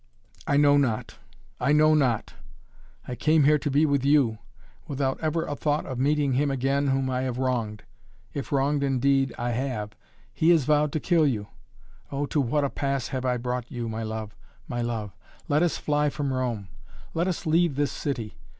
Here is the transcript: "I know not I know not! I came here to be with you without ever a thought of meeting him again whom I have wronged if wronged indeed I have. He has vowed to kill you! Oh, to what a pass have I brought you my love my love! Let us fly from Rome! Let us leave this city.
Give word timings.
"I 0.47 0.57
know 0.57 0.77
not 0.77 1.19
I 1.59 1.73
know 1.73 1.93
not! 1.93 2.33
I 3.07 3.13
came 3.13 3.43
here 3.43 3.59
to 3.59 3.69
be 3.69 3.85
with 3.85 4.03
you 4.03 4.39
without 4.87 5.19
ever 5.19 5.45
a 5.45 5.55
thought 5.55 5.85
of 5.85 5.99
meeting 5.99 6.33
him 6.33 6.49
again 6.49 6.87
whom 6.87 7.07
I 7.07 7.21
have 7.21 7.37
wronged 7.37 7.83
if 8.33 8.51
wronged 8.51 8.81
indeed 8.81 9.31
I 9.37 9.51
have. 9.51 9.95
He 10.33 10.49
has 10.49 10.65
vowed 10.65 10.91
to 10.93 10.99
kill 10.99 11.27
you! 11.27 11.49
Oh, 12.11 12.25
to 12.25 12.41
what 12.41 12.63
a 12.63 12.69
pass 12.71 13.09
have 13.09 13.25
I 13.25 13.37
brought 13.37 13.69
you 13.69 13.87
my 13.87 14.01
love 14.01 14.35
my 14.67 14.81
love! 14.81 15.15
Let 15.47 15.61
us 15.61 15.77
fly 15.77 16.09
from 16.09 16.33
Rome! 16.33 16.69
Let 17.13 17.27
us 17.27 17.45
leave 17.45 17.75
this 17.75 17.91
city. 17.91 18.39